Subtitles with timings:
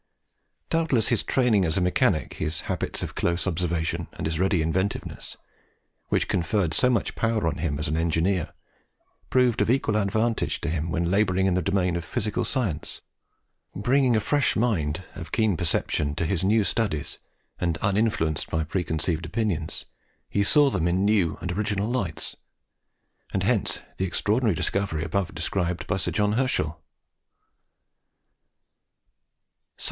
[0.71, 5.37] Doubtless his training as a mechanic, his habits of close observation and his ready inventiveness,
[6.09, 8.51] which conferred so much power on him as an engineer,
[9.29, 13.01] proved of equal advantage to him when labouring in the domain of physical science.
[13.75, 17.19] Bringing a fresh mind, of keen perception, to his new studies,
[17.59, 19.85] and uninfluenced by preconceived opinions,
[20.31, 22.35] he saw them in new and original lights;
[23.31, 26.81] and hence the extraordinary discovery above described by Sir John Herschel.